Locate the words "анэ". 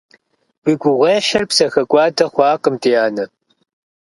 3.05-3.25